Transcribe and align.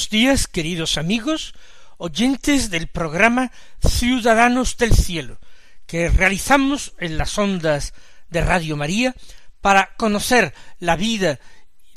Buenos 0.00 0.08
días, 0.08 0.46
queridos 0.46 0.96
amigos, 0.96 1.52
oyentes 1.98 2.70
del 2.70 2.86
programa 2.86 3.52
Ciudadanos 3.86 4.78
del 4.78 4.94
Cielo, 4.94 5.38
que 5.86 6.08
realizamos 6.08 6.94
en 6.98 7.18
las 7.18 7.36
ondas 7.36 7.92
de 8.30 8.40
Radio 8.40 8.78
María 8.78 9.14
para 9.60 9.94
conocer 9.98 10.54
la 10.78 10.96
vida, 10.96 11.38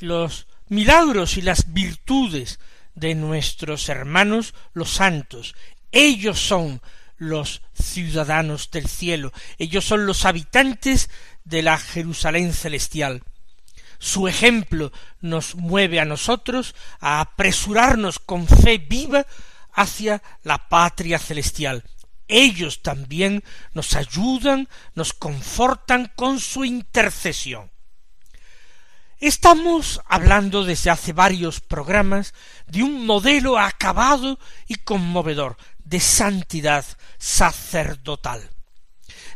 los 0.00 0.48
milagros 0.68 1.38
y 1.38 1.40
las 1.40 1.72
virtudes 1.72 2.60
de 2.94 3.14
nuestros 3.14 3.88
hermanos 3.88 4.52
los 4.74 4.90
santos. 4.90 5.54
Ellos 5.90 6.38
son 6.38 6.82
los 7.16 7.62
ciudadanos 7.72 8.70
del 8.70 8.86
cielo, 8.86 9.32
ellos 9.56 9.86
son 9.86 10.04
los 10.04 10.26
habitantes 10.26 11.08
de 11.44 11.62
la 11.62 11.78
Jerusalén 11.78 12.52
celestial. 12.52 13.22
Su 14.04 14.28
ejemplo 14.28 14.92
nos 15.22 15.54
mueve 15.54 15.98
a 15.98 16.04
nosotros 16.04 16.74
a 17.00 17.22
apresurarnos 17.22 18.18
con 18.18 18.46
fe 18.46 18.76
viva 18.76 19.26
hacia 19.72 20.22
la 20.42 20.68
patria 20.68 21.18
celestial. 21.18 21.84
Ellos 22.28 22.82
también 22.82 23.42
nos 23.72 23.96
ayudan, 23.96 24.68
nos 24.94 25.14
confortan 25.14 26.12
con 26.16 26.38
su 26.38 26.66
intercesión. 26.66 27.70
Estamos 29.20 30.02
hablando 30.06 30.64
desde 30.64 30.90
hace 30.90 31.14
varios 31.14 31.62
programas 31.62 32.34
de 32.66 32.82
un 32.82 33.06
modelo 33.06 33.58
acabado 33.58 34.38
y 34.68 34.74
conmovedor 34.74 35.56
de 35.78 36.00
santidad 36.00 36.84
sacerdotal, 37.16 38.50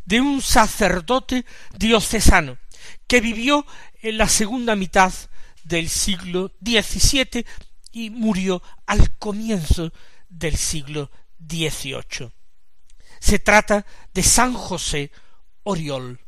de 0.05 0.20
un 0.20 0.42
sacerdote 0.42 1.46
diocesano 1.79 2.58
que 3.06 3.20
vivió 3.20 3.67
en 4.01 4.19
la 4.19 4.29
segunda 4.29 4.77
mitad 4.77 5.13
del 5.64 5.89
siglo 5.89 6.53
XVII 6.63 7.45
y 7.92 8.11
murió 8.11 8.63
al 8.86 9.17
comienzo 9.19 9.92
del 10.29 10.57
siglo 10.57 11.11
XVIII. 11.47 12.33
Se 13.20 13.39
trata 13.39 13.86
de 14.14 14.23
San 14.23 14.55
José 14.55 15.13
Oriol, 15.64 16.20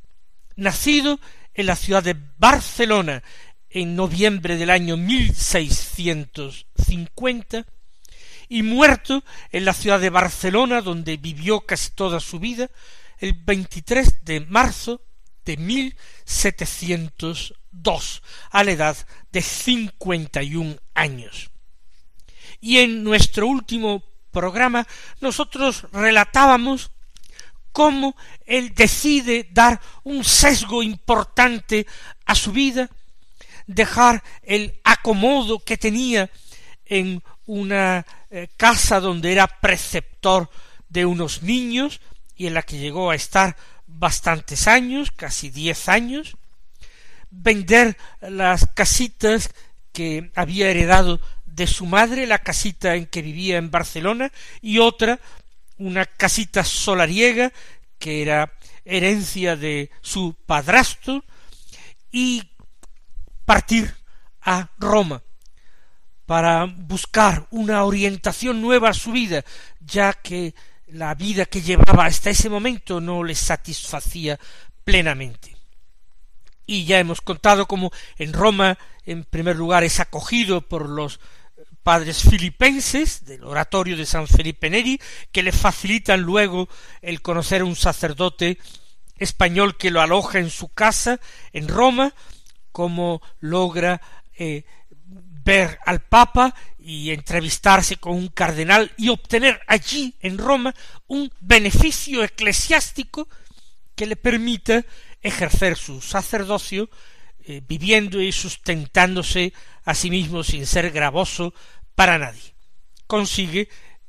nacido 0.57 1.19
en 1.55 1.67
la 1.67 1.77
ciudad 1.77 2.03
de 2.03 2.17
Barcelona 2.39 3.23
en 3.69 3.95
noviembre 3.95 4.57
del 4.57 4.71
año 4.71 4.97
1650 4.97 7.67
y 8.49 8.65
muerto 8.65 9.23
en 9.53 9.65
la 9.65 9.75
ciudad 9.75 10.01
de 10.01 10.11
Barcelona 10.11 10.81
donde 10.81 11.17
vivió 11.17 11.61
casi 11.61 11.93
toda 11.93 12.19
su 12.19 12.41
vida 12.41 12.69
el 13.19 13.35
23 13.35 14.25
de 14.25 14.41
marzo 14.41 15.01
de 15.45 15.57
1702 15.57 18.23
a 18.51 18.65
la 18.65 18.71
edad 18.71 18.97
de 19.33 19.43
cincuenta 19.43 20.43
y 20.43 20.57
un 20.57 20.81
años. 20.95 21.51
Y 22.61 22.79
en 22.79 23.05
nuestro 23.05 23.47
último 23.47 24.03
programa 24.31 24.87
nosotros 25.21 25.87
relatábamos 25.93 26.91
cómo 27.73 28.17
él 28.47 28.75
decide 28.75 29.49
dar 29.51 29.81
un 30.05 30.25
sesgo 30.25 30.83
importante 30.83 31.87
a 32.27 32.35
su 32.35 32.53
vida, 32.53 32.91
dejar 33.67 34.23
el 34.43 34.81
acomodo 34.85 35.61
que 35.61 35.77
tenía 35.77 36.31
en 36.85 37.23
una 37.47 38.05
eh, 38.31 38.49
casa 38.57 39.01
donde 39.01 39.33
era 39.33 39.47
preceptor 39.47 40.51
de 40.89 41.07
unos 41.07 41.43
niños 41.43 42.01
y 42.37 42.47
en 42.47 42.55
la 42.55 42.63
que 42.63 42.79
llegó 42.79 43.11
a 43.11 43.15
estar 43.15 43.57
bastantes 43.99 44.67
años, 44.69 45.11
casi 45.11 45.51
diez 45.51 45.89
años, 45.89 46.37
vender 47.31 47.97
las 48.21 48.67
casitas 48.75 49.51
que 49.93 50.31
había 50.35 50.71
heredado 50.71 51.21
de 51.45 51.67
su 51.67 51.87
madre, 51.87 52.27
la 52.27 52.39
casita 52.39 52.95
en 52.95 53.07
que 53.07 53.23
vivía 53.23 53.59
en 53.59 53.71
Barcelona, 53.71 54.33
y 54.61 54.79
otra, 54.79 55.21
una 55.79 56.07
casita 56.07 56.65
solariega, 56.65 57.53
que 57.99 58.23
era 58.23 58.53
herencia 58.85 59.57
de 59.57 59.91
su 60.01 60.35
padrastro, 60.47 61.25
y 62.11 62.51
partir 63.45 63.95
a 64.41 64.71
Roma 64.79 65.23
para 66.31 66.65
buscar 66.65 67.49
una 67.51 67.83
orientación 67.85 68.63
nueva 68.63 68.91
a 68.91 68.95
su 68.95 69.11
vida, 69.11 69.45
ya 69.81 70.13
que 70.13 70.55
la 70.93 71.15
vida 71.15 71.47
que 71.47 71.63
llevaba 71.63 72.07
hasta 72.07 72.31
ese 72.31 72.49
momento 72.49 73.01
no 73.01 73.23
le 73.23 73.35
satisfacía 73.35 74.39
plenamente. 74.85 75.57
Y 76.67 76.85
ya 76.85 76.99
hemos 76.99 77.21
contado 77.21 77.67
cómo 77.67 77.91
en 78.17 78.33
Roma, 78.33 78.79
en 79.05 79.25
primer 79.25 79.57
lugar, 79.57 79.83
es 79.83 80.01
acogido 80.01 80.61
por 80.61 80.89
los 80.89 81.21
padres 81.83 82.23
filipenses 82.23 83.25
del 83.25 83.45
oratorio 83.45 83.97
de 83.97 84.07
San 84.07 84.29
Felipe 84.29 84.71
Neri, 84.71 85.01
que 85.33 85.43
le 85.43 85.53
facilitan 85.53 86.21
luego 86.21 86.69
el 87.03 87.23
conocer 87.23 87.63
a 87.63 87.65
un 87.65 87.77
sacerdote 87.77 88.59
español 89.17 89.77
que 89.77 89.91
lo 89.91 90.01
aloja 90.01 90.39
en 90.39 90.51
su 90.51 90.69
casa 90.69 91.21
en 91.53 91.69
Roma, 91.69 92.15
cómo 92.73 93.21
logra 93.41 94.01
eh, 94.39 94.65
ver 95.45 95.79
al 95.85 96.01
Papa 96.01 96.55
y 96.79 97.11
entrevistarse 97.11 97.97
con 97.97 98.17
un 98.17 98.29
cardenal 98.29 98.93
y 98.97 99.09
obtener 99.09 99.61
allí 99.67 100.15
en 100.21 100.39
Roma 100.39 100.75
un 101.07 101.33
beneficio 101.41 102.23
eclesiástico 102.25 103.29
que 103.95 104.07
le 104.07 104.17
permita 104.17 104.85
ejercer 105.23 105.77
su 105.77 106.01
sacerdocio 106.01 106.89
eh, 107.45 107.63
viviendo 107.67 108.21
y 108.21 108.33
sustentándose 108.33 109.53
a 109.85 109.95
sí 109.95 110.11
mismo 110.11 110.43
sin 110.43 110.67
ser 110.67 110.91
gravoso 110.91 111.55
para 111.95 112.19
nadie. 112.19 112.55
Consigue 113.07 113.69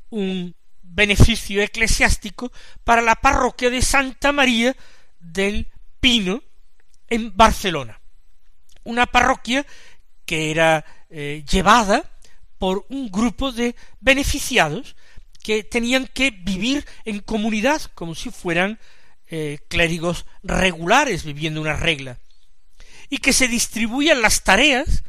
un 0.10 0.56
beneficio 0.81 1.62
eclesiástico 1.62 2.51
para 2.83 3.01
la 3.01 3.16
parroquia 3.16 3.69
de 3.69 3.81
Santa 3.81 4.31
María 4.31 4.75
del 5.19 5.72
Pino 6.00 6.44
en 7.07 7.36
Barcelona. 7.36 8.01
Una 8.83 9.06
parroquia 9.06 9.66
que 10.31 10.50
era 10.50 10.86
eh, 11.10 11.44
llevada 11.51 12.10
por 12.57 12.86
un 12.88 13.12
grupo 13.12 13.51
de 13.51 13.75
beneficiados 14.00 14.95
que 15.44 15.62
tenían 15.66 16.07
que 16.07 16.31
vivir 16.31 16.86
en 17.04 17.19
comunidad 17.19 17.81
como 17.95 18.16
si 18.16 18.30
fueran 18.31 18.80
eh, 19.28 19.60
clérigos 19.68 20.25
regulares 20.42 21.25
viviendo 21.25 21.60
una 21.60 21.75
regla. 21.75 22.18
Y 23.10 23.18
que 23.18 23.33
se 23.33 23.50
distribuían 23.50 24.22
las 24.22 24.45
tareas 24.45 25.04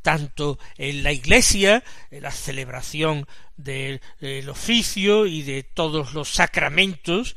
tanto 0.00 0.60
en 0.76 1.02
la 1.02 1.10
iglesia, 1.10 1.82
en 2.12 2.22
la 2.22 2.30
celebración 2.30 3.26
del, 3.56 4.00
del 4.20 4.48
oficio 4.48 5.26
y 5.26 5.42
de 5.42 5.64
todos 5.64 6.14
los 6.14 6.28
sacramentos, 6.28 7.34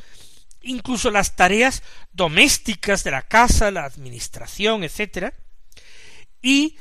incluso 0.62 1.10
las 1.10 1.36
tareas 1.36 1.82
domésticas 2.14 3.04
de 3.04 3.10
la 3.10 3.24
casa, 3.24 3.72
la 3.72 3.86
administración, 3.86 4.84
etcétera, 4.84 5.34
y 6.42 6.78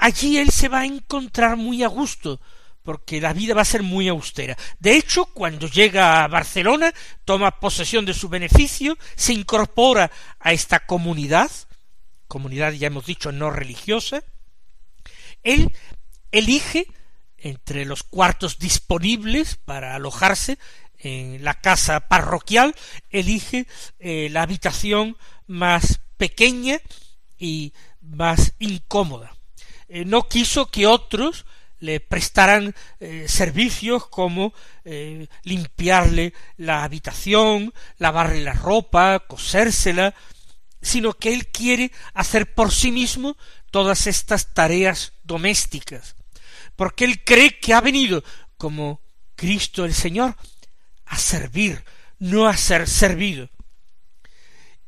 allí 0.00 0.38
él 0.38 0.50
se 0.50 0.68
va 0.68 0.80
a 0.80 0.86
encontrar 0.86 1.56
muy 1.56 1.82
a 1.82 1.88
gusto, 1.88 2.40
porque 2.82 3.20
la 3.20 3.32
vida 3.32 3.54
va 3.54 3.62
a 3.62 3.66
ser 3.66 3.82
muy 3.82 4.08
austera. 4.08 4.56
De 4.78 4.96
hecho, 4.96 5.26
cuando 5.26 5.68
llega 5.68 6.24
a 6.24 6.28
Barcelona, 6.28 6.92
toma 7.24 7.60
posesión 7.60 8.04
de 8.04 8.14
su 8.14 8.28
beneficio, 8.28 8.98
se 9.14 9.32
incorpora 9.32 10.10
a 10.40 10.52
esta 10.52 10.80
comunidad, 10.80 11.50
comunidad 12.26 12.72
ya 12.72 12.88
hemos 12.88 13.06
dicho 13.06 13.30
no 13.30 13.50
religiosa, 13.50 14.22
él 15.42 15.74
elige 16.30 16.86
entre 17.38 17.84
los 17.84 18.02
cuartos 18.02 18.58
disponibles 18.58 19.56
para 19.56 19.94
alojarse 19.94 20.58
en 20.98 21.44
la 21.44 21.54
casa 21.54 22.08
parroquial, 22.08 22.74
elige 23.10 23.66
eh, 23.98 24.28
la 24.30 24.42
habitación 24.42 25.16
más 25.46 26.00
pequeña 26.16 26.80
y 27.38 27.72
más 28.00 28.54
incómoda. 28.60 29.36
Eh, 29.94 30.06
no 30.06 30.26
quiso 30.26 30.70
que 30.70 30.86
otros 30.86 31.44
le 31.78 32.00
prestaran 32.00 32.74
eh, 32.98 33.26
servicios 33.28 34.06
como 34.06 34.54
eh, 34.86 35.26
limpiarle 35.42 36.32
la 36.56 36.82
habitación, 36.82 37.74
lavarle 37.98 38.40
la 38.40 38.54
ropa, 38.54 39.18
cosérsela, 39.28 40.14
sino 40.80 41.12
que 41.12 41.34
él 41.34 41.48
quiere 41.48 41.92
hacer 42.14 42.54
por 42.54 42.72
sí 42.72 42.90
mismo 42.90 43.36
todas 43.70 44.06
estas 44.06 44.54
tareas 44.54 45.12
domésticas, 45.24 46.16
porque 46.74 47.04
él 47.04 47.22
cree 47.22 47.58
que 47.60 47.74
ha 47.74 47.82
venido 47.82 48.24
como 48.56 49.02
Cristo 49.34 49.84
el 49.84 49.92
Señor 49.92 50.36
a 51.04 51.18
servir, 51.18 51.84
no 52.18 52.46
a 52.46 52.56
ser 52.56 52.88
servido. 52.88 53.50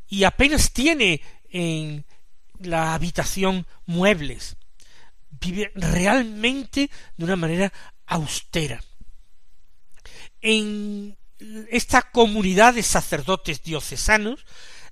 Y 0.08 0.24
apenas 0.24 0.72
tiene 0.72 1.20
en 1.50 2.06
la 2.58 2.94
habitación 2.94 3.66
muebles, 3.84 4.56
vive 5.40 5.72
realmente 5.75 6.90
de 7.16 7.25
una 7.25 7.36
manera 7.36 7.72
austera. 8.06 8.82
En 10.40 11.16
esta 11.70 12.02
comunidad 12.02 12.75
de 12.75 12.82
sacerdotes 12.82 13.62
diocesanos 13.62 14.44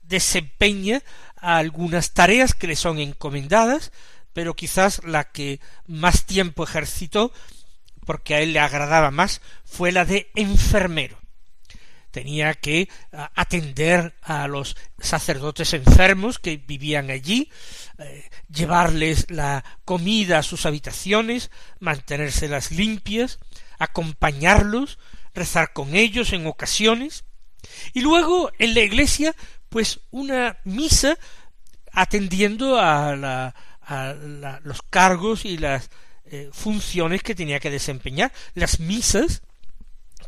desempeña 0.02 1.02
algunas 1.36 2.12
tareas 2.12 2.54
que 2.54 2.66
le 2.66 2.76
son 2.76 2.98
encomendadas, 2.98 3.92
pero 4.32 4.54
quizás 4.54 5.02
la 5.04 5.30
que 5.30 5.60
más 5.86 6.26
tiempo 6.26 6.64
ejercitó, 6.64 7.32
porque 8.06 8.34
a 8.34 8.40
él 8.40 8.52
le 8.52 8.60
agradaba 8.60 9.10
más, 9.10 9.40
fue 9.64 9.92
la 9.92 10.04
de 10.04 10.30
enfermero 10.34 11.21
tenía 12.12 12.54
que 12.54 12.88
atender 13.34 14.14
a 14.22 14.46
los 14.46 14.76
sacerdotes 14.98 15.72
enfermos 15.72 16.38
que 16.38 16.58
vivían 16.58 17.10
allí, 17.10 17.50
eh, 17.98 18.30
llevarles 18.48 19.26
la 19.30 19.64
comida 19.84 20.38
a 20.38 20.42
sus 20.44 20.66
habitaciones, 20.66 21.50
mantenérselas 21.80 22.70
limpias, 22.70 23.40
acompañarlos, 23.78 24.98
rezar 25.34 25.72
con 25.72 25.96
ellos 25.96 26.32
en 26.32 26.46
ocasiones, 26.46 27.24
y 27.94 28.00
luego 28.00 28.52
en 28.58 28.74
la 28.74 28.80
iglesia, 28.80 29.34
pues 29.68 30.00
una 30.10 30.58
misa 30.64 31.18
atendiendo 31.92 32.78
a, 32.78 33.16
la, 33.16 33.54
a 33.82 34.14
los 34.62 34.82
cargos 34.82 35.44
y 35.44 35.58
las 35.58 35.90
eh, 36.26 36.50
funciones 36.52 37.22
que 37.22 37.34
tenía 37.34 37.60
que 37.60 37.70
desempeñar, 37.70 38.32
las 38.54 38.80
misas 38.80 39.42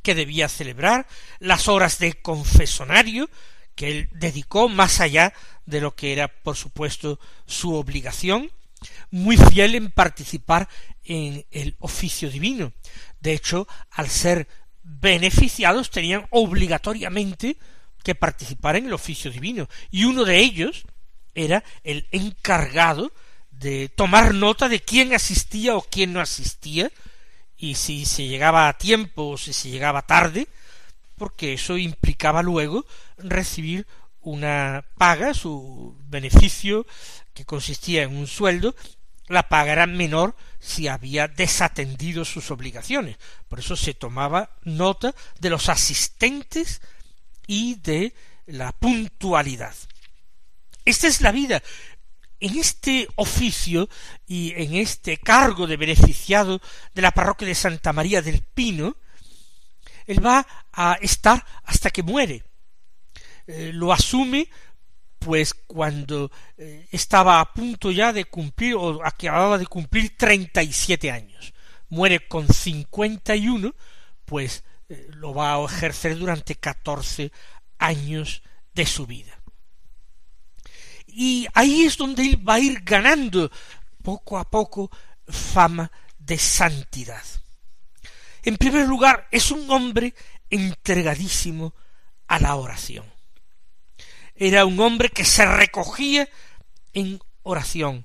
que 0.05 0.15
debía 0.15 0.49
celebrar, 0.49 1.09
las 1.41 1.67
horas 1.67 1.99
de 1.99 2.15
confesonario 2.15 3.29
que 3.75 3.91
él 3.91 4.09
dedicó 4.13 4.69
más 4.69 5.01
allá 5.01 5.33
de 5.67 5.81
lo 5.81 5.97
que 5.97 6.13
era, 6.13 6.29
por 6.29 6.55
supuesto, 6.55 7.19
su 7.47 7.75
obligación, 7.75 8.53
muy 9.11 9.37
fiel 9.37 9.75
en 9.75 9.91
participar 9.91 10.69
en 11.03 11.45
el 11.51 11.75
oficio 11.81 12.31
divino. 12.31 12.73
De 13.19 13.33
hecho, 13.33 13.67
al 13.91 14.09
ser 14.09 14.47
beneficiados 14.83 15.91
tenían 15.91 16.27
obligatoriamente 16.31 17.57
que 18.05 18.15
participar 18.15 18.77
en 18.77 18.87
el 18.87 18.93
oficio 18.93 19.31
divino, 19.31 19.69
y 19.91 20.05
uno 20.05 20.25
de 20.25 20.39
ellos 20.39 20.85
era 21.35 21.65
el 21.83 22.07
encargado 22.13 23.11
de 23.51 23.89
tomar 23.89 24.35
nota 24.35 24.69
de 24.69 24.81
quién 24.81 25.15
asistía 25.15 25.75
o 25.75 25.83
quién 25.83 26.13
no 26.13 26.21
asistía 26.21 26.91
y 27.57 27.75
si 27.75 28.05
se 28.05 28.27
llegaba 28.27 28.69
a 28.69 28.79
tiempo 28.79 29.31
o 29.31 29.39
si 29.39 29.53
se 29.53 29.71
llegaba 29.71 30.03
tarde, 30.03 30.49
porque 31.17 31.55
eso 31.55 31.79
implicaba 31.79 32.43
luego 32.43 32.85
recibir 33.19 33.87
una 34.21 34.85
paga, 34.97 35.35
su 35.35 35.97
beneficio, 36.07 36.87
que 37.35 37.45
consistía 37.45 38.03
en 38.03 38.17
un 38.17 38.27
sueldo, 38.27 38.75
la 39.29 39.49
paga 39.49 39.73
era 39.73 39.87
menor 39.87 40.37
si 40.61 40.89
había 40.89 41.29
desatendido 41.29 42.25
sus 42.25 42.51
obligaciones. 42.51 43.17
Por 43.49 43.59
eso 43.59 43.77
se 43.77 43.95
tomaba 43.95 44.51
nota 44.63 45.15
de 45.41 45.51
los 45.51 45.69
asistentes 45.69 46.81
y 47.47 47.77
de 47.77 48.15
la 48.47 48.73
puntualidad. 48.73 49.75
Esta 50.85 51.07
es 51.07 51.21
la 51.23 51.33
vida 51.33 51.63
en 52.41 52.59
este 52.59 53.09
oficio 53.17 53.89
y 54.27 54.53
en 54.57 54.75
este 54.75 55.17
cargo 55.19 55.67
de 55.67 55.77
beneficiado 55.77 56.61
de 56.95 57.03
la 57.03 57.13
parroquia 57.13 57.49
de 57.49 57.55
Santa 57.55 57.93
María 57.93 58.23
del 58.23 58.43
Pino, 58.43 58.97
él 60.07 60.25
va 60.25 60.47
a 60.73 60.95
estar 61.01 61.45
hasta 61.65 61.91
que 61.91 62.03
muere. 62.03 62.45
Eh, 63.47 63.71
lo 63.73 63.93
asume 63.93 64.49
pues 65.19 65.55
cuando 65.55 66.31
eh, 66.59 66.87
estaba 66.93 67.41
a 67.41 67.53
punto 67.53 67.91
ya 67.91 68.13
de 68.13 68.27
cumplir 68.27 68.75
o 68.75 69.05
acababa 69.05 69.57
de 69.57 69.67
cumplir 69.67 70.17
treinta 70.17 70.63
y 70.63 70.73
siete 70.73 71.11
años. 71.11 71.55
Muere 71.89 72.29
con 72.29 72.47
cincuenta 72.49 73.35
y 73.35 73.49
uno, 73.49 73.75
pues 74.25 74.65
eh, 74.89 75.07
lo 75.11 75.33
va 75.33 75.55
a 75.55 75.65
ejercer 75.65 76.19
durante 76.19 76.57
catorce 76.57 77.33
años 77.79 78.43
de 78.75 78.85
su 78.85 79.07
vida 79.07 79.44
y 81.15 81.47
ahí 81.55 81.85
es 81.85 81.97
donde 81.97 82.23
él 82.23 82.49
va 82.49 82.55
a 82.55 82.61
ir 82.61 82.81
ganando 82.83 83.51
poco 84.03 84.37
a 84.37 84.51
poco 84.51 84.91
fama 85.29 85.91
de 86.19 86.37
santidad. 86.39 87.23
En 88.43 88.57
primer 88.57 88.87
lugar, 88.87 89.29
es 89.31 89.51
un 89.51 89.71
hombre 89.71 90.15
entregadísimo 90.51 91.75
a 92.27 92.39
la 92.41 92.57
oración. 92.57 93.07
Era 94.35 94.67
un 94.67 94.79
hombre 94.81 95.09
que 95.09 95.25
se 95.25 95.47
recogía 95.47 96.29
en 96.93 97.21
oración 97.43 98.05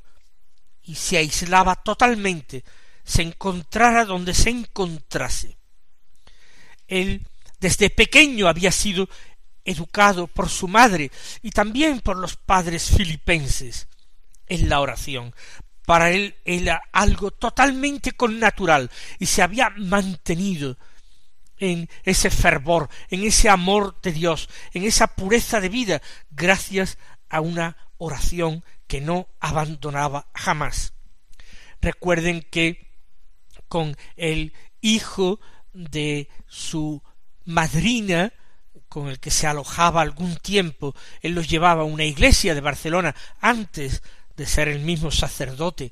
y 0.84 0.96
se 0.96 1.18
aislaba 1.18 1.76
totalmente, 1.76 2.64
se 3.04 3.24
encontrara 3.24 4.06
donde 4.06 4.34
se 4.36 4.52
encontrase. 4.52 5.58
Él 6.88 7.26
desde 7.60 7.90
pequeño 7.90 8.48
había 8.48 8.72
sido 8.72 9.10
educado 9.66 10.28
por 10.28 10.50
su 10.50 10.68
madre 10.68 11.12
y 11.42 11.52
también 11.52 12.00
por 12.00 12.18
los 12.18 12.36
padres 12.36 12.90
filipenses 12.90 13.88
en 14.48 14.70
la 14.70 14.80
oración. 14.80 15.34
Para 15.86 16.12
él 16.12 16.36
era 16.46 16.82
algo 16.92 17.32
totalmente 17.32 18.12
connatural 18.12 18.92
y 19.18 19.26
se 19.26 19.42
había 19.42 19.72
mantenido 19.72 20.78
en 21.58 21.90
ese 22.04 22.30
fervor, 22.30 22.90
en 23.10 23.24
ese 23.24 23.50
amor 23.50 24.00
de 24.02 24.12
Dios, 24.12 24.50
en 24.74 24.84
esa 24.84 25.08
pureza 25.08 25.60
de 25.60 25.70
vida, 25.70 26.02
gracias 26.32 26.98
a 27.30 27.42
una 27.42 27.78
oración 27.98 28.64
que 28.88 29.02
no 29.02 29.28
abandonaba 29.40 30.30
jamás. 30.34 30.94
Recuerden 31.82 32.42
que 32.50 32.90
con 33.68 33.96
el 34.16 34.54
hijo 34.82 35.40
de 35.74 36.30
su 36.48 37.04
madrina, 37.46 38.34
con 38.90 39.08
el 39.08 39.20
que 39.20 39.32
se 39.32 39.48
alojaba 39.48 40.02
algún 40.02 40.36
tiempo, 40.38 40.96
él 41.22 41.34
los 41.34 41.48
llevaba 41.48 41.84
a 41.84 41.86
una 41.86 42.04
iglesia 42.04 42.56
de 42.56 42.62
Barcelona 42.62 43.16
antes 43.40 44.02
de 44.36 44.46
ser 44.46 44.68
el 44.68 44.80
mismo 44.80 45.12
sacerdote, 45.12 45.92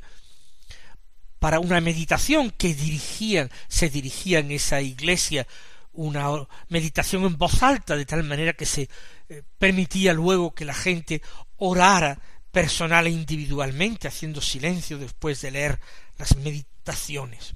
para 1.39 1.59
una 1.59 1.79
meditación 1.81 2.49
que 2.49 2.73
dirigían, 2.73 3.51
se 3.67 3.89
dirigía 3.89 4.39
en 4.39 4.51
esa 4.51 4.81
iglesia, 4.81 5.45
una 5.93 6.27
meditación 6.69 7.25
en 7.25 7.37
voz 7.37 7.61
alta, 7.61 7.95
de 7.95 8.05
tal 8.05 8.23
manera 8.23 8.53
que 8.53 8.65
se 8.65 8.89
eh, 9.29 9.43
permitía 9.57 10.13
luego 10.13 10.53
que 10.53 10.65
la 10.65 10.73
gente 10.73 11.21
orara 11.57 12.19
personal 12.51 13.05
e 13.05 13.11
individualmente, 13.11 14.07
haciendo 14.07 14.41
silencio 14.41 14.97
después 14.97 15.41
de 15.41 15.51
leer 15.51 15.79
las 16.17 16.35
meditaciones. 16.37 17.53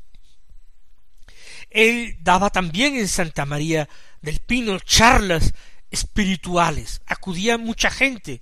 Él 1.69 2.17
daba 2.19 2.49
también 2.49 2.95
en 2.95 3.07
Santa 3.07 3.45
María 3.45 3.87
del 4.21 4.39
Pino 4.39 4.79
charlas 4.79 5.53
espirituales. 5.89 7.01
Acudía 7.05 7.57
mucha 7.57 7.91
gente. 7.91 8.41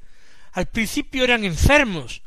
Al 0.52 0.68
principio 0.68 1.24
eran 1.24 1.44
enfermos, 1.44 2.22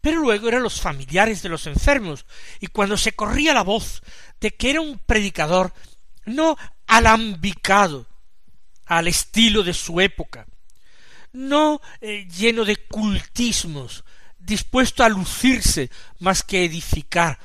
pero 0.00 0.20
luego 0.20 0.48
eran 0.48 0.62
los 0.62 0.80
familiares 0.80 1.42
de 1.42 1.48
los 1.48 1.66
enfermos, 1.66 2.26
y 2.60 2.68
cuando 2.68 2.96
se 2.96 3.12
corría 3.12 3.54
la 3.54 3.62
voz 3.62 4.02
de 4.40 4.50
que 4.52 4.70
era 4.70 4.80
un 4.80 4.98
predicador 4.98 5.72
no 6.24 6.56
alambicado 6.86 8.06
al 8.86 9.08
estilo 9.08 9.62
de 9.62 9.74
su 9.74 10.00
época, 10.00 10.46
no 11.32 11.80
eh, 12.00 12.26
lleno 12.28 12.64
de 12.64 12.76
cultismos, 12.76 14.04
dispuesto 14.38 15.04
a 15.04 15.08
lucirse 15.08 15.90
más 16.18 16.42
que 16.42 16.64
edificar 16.64 17.38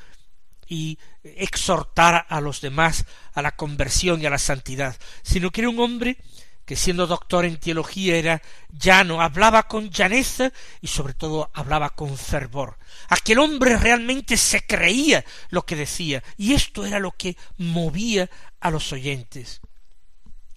y 0.66 0.98
exhortar 1.36 2.26
a 2.28 2.40
los 2.40 2.60
demás 2.60 3.04
a 3.32 3.42
la 3.42 3.56
conversión 3.56 4.20
y 4.20 4.26
a 4.26 4.30
la 4.30 4.38
santidad, 4.38 4.96
sino 5.22 5.50
que 5.50 5.62
era 5.62 5.70
un 5.70 5.80
hombre 5.80 6.18
que 6.66 6.76
siendo 6.76 7.06
doctor 7.06 7.44
en 7.44 7.58
teología 7.58 8.16
era 8.16 8.42
llano, 8.70 9.22
hablaba 9.22 9.68
con 9.68 9.88
llaneza 9.88 10.52
y 10.80 10.88
sobre 10.88 11.14
todo 11.14 11.48
hablaba 11.54 11.90
con 11.90 12.18
fervor. 12.18 12.76
Aquel 13.08 13.38
hombre 13.38 13.76
realmente 13.76 14.36
se 14.36 14.66
creía 14.66 15.24
lo 15.50 15.64
que 15.64 15.76
decía 15.76 16.24
y 16.36 16.54
esto 16.54 16.84
era 16.84 16.98
lo 16.98 17.12
que 17.12 17.36
movía 17.56 18.28
a 18.58 18.70
los 18.70 18.92
oyentes. 18.92 19.60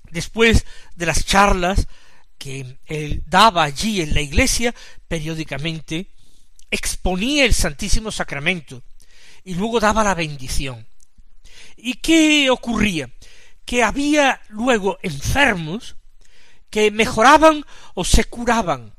Después 0.10 0.66
de 0.96 1.06
las 1.06 1.26
charlas 1.26 1.88
que 2.40 2.80
él 2.88 3.24
daba 3.28 3.64
allí 3.64 4.02
en 4.02 4.16
la 4.16 4.22
iglesia, 4.22 4.74
periódicamente 5.08 6.08
exponía 6.72 7.46
el 7.46 7.54
Santísimo 7.54 8.12
Sacramento 8.12 8.82
y 9.44 9.56
luego 9.56 9.80
daba 9.80 10.04
la 10.04 10.16
bendición. 10.16 10.88
¿Y 11.76 11.96
qué 11.96 12.50
ocurría? 12.50 13.10
Que 13.66 13.84
había 13.84 14.42
luego 14.50 14.98
enfermos 15.02 15.96
que 16.70 16.92
mejoraban 16.92 17.66
o 17.94 18.04
se 18.04 18.26
curaban. 18.26 18.94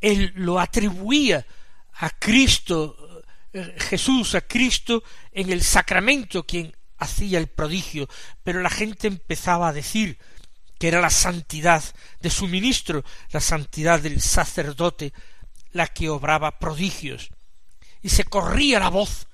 Él 0.00 0.32
lo 0.36 0.58
atribuía 0.58 1.46
a 1.94 2.10
Cristo, 2.10 3.22
eh, 3.52 3.76
Jesús, 3.78 4.34
a 4.34 4.40
Cristo 4.42 5.02
en 5.30 5.50
el 5.50 5.62
sacramento 5.62 6.44
quien 6.46 6.74
hacía 6.98 7.38
el 7.38 7.48
prodigio, 7.48 8.08
pero 8.42 8.62
la 8.62 8.70
gente 8.70 9.08
empezaba 9.08 9.68
a 9.68 9.72
decir 9.72 10.18
que 10.78 10.88
era 10.88 11.00
la 11.00 11.10
santidad 11.10 11.82
de 12.20 12.30
su 12.30 12.48
ministro, 12.48 13.04
la 13.30 13.40
santidad 13.40 14.00
del 14.00 14.20
sacerdote, 14.20 15.12
la 15.70 15.86
que 15.86 16.08
obraba 16.08 16.58
prodigios. 16.58 17.30
Y 18.02 18.08
se 18.08 18.24
corría 18.24 18.80
la 18.80 18.88
voz 18.88 19.28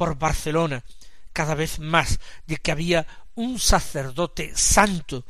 por 0.00 0.16
Barcelona 0.16 0.82
cada 1.30 1.54
vez 1.54 1.78
más 1.78 2.20
de 2.46 2.56
que 2.56 2.72
había 2.72 3.06
un 3.34 3.58
sacerdote 3.58 4.56
santo 4.56 5.26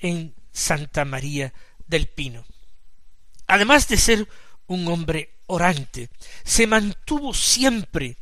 en 0.00 0.34
Santa 0.50 1.04
María 1.04 1.54
del 1.86 2.08
Pino. 2.08 2.44
Además 3.46 3.86
de 3.86 3.96
ser 3.96 4.28
un 4.66 4.88
hombre 4.88 5.36
orante, 5.46 6.10
se 6.42 6.66
mantuvo 6.66 7.32
siempre 7.32 8.16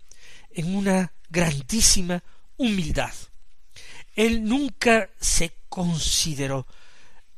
en 0.51 0.77
una 0.77 1.11
grandísima 1.31 2.23
humildad. 2.59 3.15
Él 4.15 4.45
nunca 4.45 5.09
se 5.19 5.55
consideró 5.71 6.67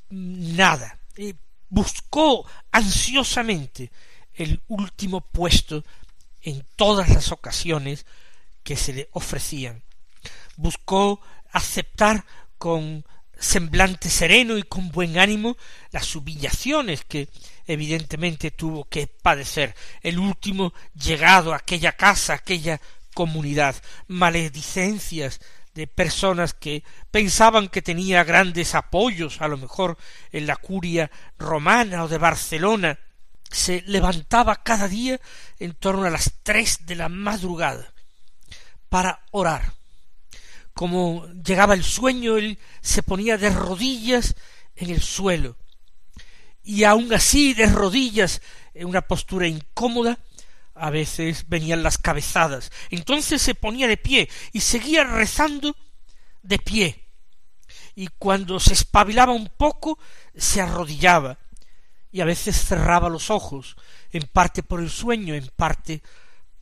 nada, 0.08 0.98
eh, 1.14 1.34
buscó 1.68 2.44
ansiosamente 2.72 3.92
el 4.34 4.60
último 4.66 5.20
puesto 5.20 5.84
en 6.42 6.66
todas 6.74 7.10
las 7.10 7.30
ocasiones 7.30 8.06
que 8.70 8.76
se 8.76 8.92
le 8.92 9.08
ofrecían. 9.14 9.82
Buscó 10.54 11.20
aceptar 11.50 12.24
con 12.56 13.04
semblante 13.36 14.08
sereno 14.08 14.56
y 14.56 14.62
con 14.62 14.92
buen 14.92 15.18
ánimo 15.18 15.56
las 15.90 16.14
humillaciones 16.14 17.04
que 17.04 17.28
evidentemente 17.66 18.52
tuvo 18.52 18.84
que 18.84 19.08
padecer. 19.08 19.74
El 20.02 20.20
último 20.20 20.72
llegado 20.94 21.52
a 21.52 21.56
aquella 21.56 21.96
casa, 21.96 22.34
aquella 22.34 22.80
comunidad, 23.12 23.74
maledicencias 24.06 25.40
de 25.74 25.88
personas 25.88 26.54
que 26.54 26.84
pensaban 27.10 27.66
que 27.66 27.82
tenía 27.82 28.22
grandes 28.22 28.76
apoyos, 28.76 29.40
a 29.40 29.48
lo 29.48 29.56
mejor 29.56 29.98
en 30.30 30.46
la 30.46 30.54
curia 30.54 31.10
romana 31.40 32.04
o 32.04 32.08
de 32.08 32.18
Barcelona, 32.18 33.00
se 33.50 33.82
levantaba 33.88 34.62
cada 34.62 34.86
día 34.86 35.20
en 35.58 35.74
torno 35.74 36.04
a 36.04 36.10
las 36.10 36.34
tres 36.44 36.86
de 36.86 36.94
la 36.94 37.08
madrugada 37.08 37.92
para 38.90 39.24
orar. 39.30 39.72
Como 40.74 41.26
llegaba 41.28 41.72
el 41.72 41.82
sueño, 41.84 42.36
él 42.36 42.58
se 42.82 43.02
ponía 43.02 43.38
de 43.38 43.48
rodillas 43.48 44.36
en 44.76 44.90
el 44.90 45.00
suelo, 45.00 45.56
y 46.62 46.84
aun 46.84 47.12
así 47.12 47.54
de 47.54 47.66
rodillas 47.66 48.42
en 48.74 48.86
una 48.86 49.02
postura 49.02 49.46
incómoda, 49.46 50.18
a 50.74 50.90
veces 50.90 51.48
venían 51.48 51.82
las 51.82 51.98
cabezadas. 51.98 52.70
Entonces 52.90 53.42
se 53.42 53.54
ponía 53.54 53.88
de 53.88 53.96
pie 53.96 54.28
y 54.52 54.60
seguía 54.60 55.04
rezando 55.04 55.76
de 56.42 56.58
pie. 56.58 57.04
Y 57.94 58.08
cuando 58.18 58.60
se 58.60 58.72
espabilaba 58.72 59.32
un 59.32 59.48
poco, 59.48 59.98
se 60.34 60.60
arrodillaba 60.60 61.38
y 62.12 62.20
a 62.20 62.24
veces 62.24 62.56
cerraba 62.64 63.08
los 63.08 63.30
ojos, 63.30 63.76
en 64.10 64.22
parte 64.22 64.62
por 64.62 64.80
el 64.80 64.90
sueño, 64.90 65.34
en 65.34 65.48
parte 65.54 66.02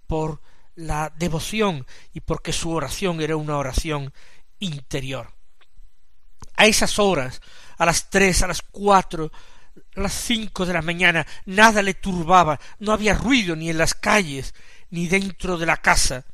por 0.06 0.42
la 0.78 1.12
devoción 1.16 1.86
y 2.12 2.20
porque 2.20 2.52
su 2.52 2.70
oración 2.70 3.20
era 3.20 3.36
una 3.36 3.56
oración 3.56 4.12
interior. 4.58 5.32
A 6.56 6.66
esas 6.66 6.98
horas, 6.98 7.40
a 7.76 7.86
las 7.86 8.10
tres, 8.10 8.42
a 8.42 8.46
las 8.46 8.62
cuatro, 8.62 9.30
a 9.96 10.00
las 10.00 10.12
cinco 10.12 10.66
de 10.66 10.72
la 10.72 10.82
mañana, 10.82 11.26
nada 11.46 11.82
le 11.82 11.94
turbaba, 11.94 12.58
no 12.78 12.92
había 12.92 13.14
ruido 13.14 13.54
ni 13.54 13.70
en 13.70 13.78
las 13.78 13.94
calles, 13.94 14.54
ni 14.90 15.06
dentro 15.06 15.58
de 15.58 15.66
la 15.66 15.76
casa, 15.76 16.24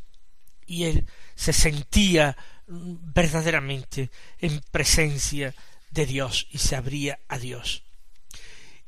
y 0.67 0.85
él 0.85 1.07
se 1.35 1.53
sentía 1.53 2.37
verdaderamente 2.67 4.11
en 4.39 4.63
presencia 4.71 5.55
de 5.91 6.07
Dios 6.07 6.47
y 6.51 6.59
se 6.59 6.77
abría 6.77 7.19
a 7.29 7.39
Dios 7.39 7.85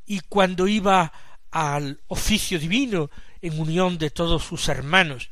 y 0.07 0.21
cuando 0.21 0.69
iba 0.69 1.13
al 1.51 2.01
oficio 2.07 2.59
divino 2.59 3.11
en 3.43 3.59
unión 3.59 3.99
de 3.99 4.11
todos 4.11 4.45
sus 4.45 4.69
hermanos, 4.69 5.31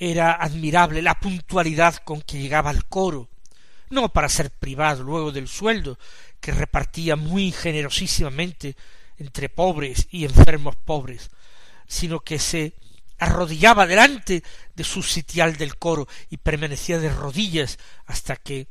era 0.00 0.32
admirable 0.32 1.02
la 1.02 1.20
puntualidad 1.20 1.96
con 1.96 2.22
que 2.22 2.40
llegaba 2.40 2.70
al 2.70 2.86
coro, 2.86 3.28
no 3.90 4.12
para 4.12 4.30
ser 4.30 4.50
privado 4.50 5.04
luego 5.04 5.30
del 5.30 5.46
sueldo, 5.46 5.98
que 6.40 6.52
repartía 6.52 7.16
muy 7.16 7.52
generosísimamente 7.52 8.76
entre 9.18 9.50
pobres 9.50 10.08
y 10.10 10.24
enfermos 10.24 10.74
pobres, 10.74 11.30
sino 11.86 12.20
que 12.20 12.38
se 12.38 12.72
arrodillaba 13.18 13.86
delante 13.86 14.42
de 14.74 14.84
su 14.84 15.02
sitial 15.02 15.56
del 15.56 15.76
coro 15.76 16.08
y 16.30 16.38
permanecía 16.38 16.98
de 16.98 17.10
rodillas 17.10 17.78
hasta 18.06 18.36
que 18.36 18.68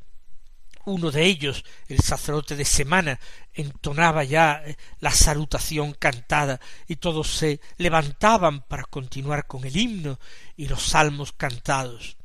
uno 0.90 1.12
de 1.12 1.26
ellos, 1.26 1.64
el 1.88 2.00
sacerdote 2.00 2.56
de 2.56 2.66
semana, 2.66 3.20
entonaba 3.54 4.24
ya 4.24 4.62
eh, 4.66 4.78
la 5.00 5.12
salutación 5.12 5.94
cantada 5.94 6.60
y 6.88 6.98
todos 6.98 7.28
se 7.36 7.62
levantaban 7.78 8.62
para 8.62 8.84
continuar 8.84 9.48
con 9.48 9.66
el 9.66 9.76
himno 9.76 10.20
y 10.58 10.68
los 10.68 10.84
salmos 10.84 11.32
cantados. 11.34 12.18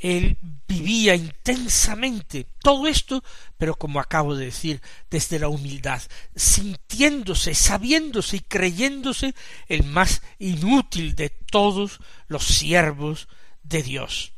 Él 0.00 0.38
vivía 0.66 1.14
intensamente 1.14 2.46
todo 2.62 2.86
esto, 2.86 3.22
pero 3.58 3.74
como 3.74 4.00
acabo 4.00 4.34
de 4.34 4.46
decir, 4.46 4.80
desde 5.10 5.38
la 5.38 5.48
humildad, 5.48 6.00
sintiéndose, 6.34 7.54
sabiéndose 7.54 8.38
y 8.38 8.40
creyéndose 8.40 9.34
el 9.68 9.84
más 9.84 10.22
inútil 10.38 11.14
de 11.16 11.28
todos 11.28 12.00
los 12.28 12.46
siervos 12.46 13.28
de 13.62 13.82
Dios. 13.82 14.32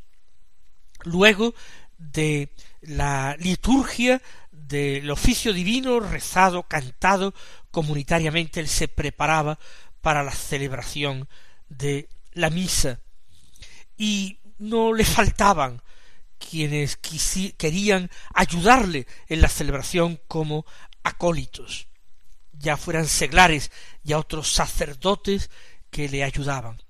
Luego 1.05 1.55
de 2.11 2.53
la 2.83 3.37
liturgia 3.39 4.21
del 4.51 5.11
oficio 5.11 5.53
divino 5.53 6.01
rezado, 6.01 6.65
cantado 6.65 7.35
comunitariamente, 7.71 8.61
él 8.61 8.69
se 8.69 8.89
preparaba 8.89 9.59
para 10.01 10.23
la 10.23 10.33
celebración 10.33 11.29
de 11.69 12.09
la 12.33 12.51
misa. 12.51 13.01
Y 13.97 14.41
no 14.59 14.93
le 14.93 15.05
faltaban 15.05 15.83
quienes 16.39 16.99
querían 17.57 18.11
ayudarle 18.35 19.07
en 19.29 19.41
la 19.41 19.49
celebración 19.49 20.21
como 20.27 20.67
acólitos, 21.03 21.89
ya 22.53 22.77
fueran 22.77 23.07
seglares, 23.07 23.71
ya 24.03 24.19
otros 24.19 24.53
sacerdotes 24.53 25.51
que 25.91 26.09
le 26.09 26.25
ayudaban. 26.25 26.83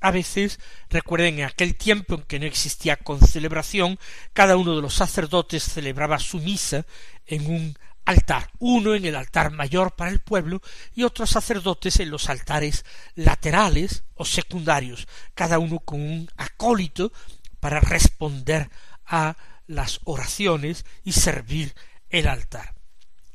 A 0.00 0.10
veces, 0.10 0.60
recuerden, 0.90 1.40
en 1.40 1.44
aquel 1.46 1.74
tiempo 1.76 2.14
en 2.14 2.22
que 2.22 2.38
no 2.38 2.46
existía 2.46 2.96
concelebración, 2.96 3.98
cada 4.32 4.56
uno 4.56 4.76
de 4.76 4.82
los 4.82 4.94
sacerdotes 4.94 5.64
celebraba 5.64 6.18
su 6.18 6.38
misa 6.38 6.86
en 7.26 7.50
un 7.50 7.78
altar, 8.04 8.50
uno 8.58 8.94
en 8.94 9.04
el 9.04 9.16
altar 9.16 9.50
mayor 9.50 9.94
para 9.96 10.10
el 10.10 10.20
pueblo 10.20 10.62
y 10.94 11.02
otros 11.02 11.30
sacerdotes 11.30 12.00
en 12.00 12.10
los 12.10 12.30
altares 12.30 12.84
laterales 13.16 14.04
o 14.14 14.24
secundarios, 14.24 15.08
cada 15.34 15.58
uno 15.58 15.80
con 15.80 16.00
un 16.00 16.30
acólito 16.36 17.12
para 17.60 17.80
responder 17.80 18.70
a 19.04 19.36
las 19.66 20.00
oraciones 20.04 20.86
y 21.04 21.12
servir 21.12 21.74
el 22.08 22.28
altar. 22.28 22.74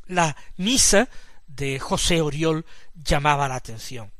La 0.07 0.35
misa 0.57 1.09
de 1.45 1.77
José 1.77 2.21
Oriol 2.21 2.65
llamaba 2.95 3.47
la 3.47 3.55
atención 3.55 4.11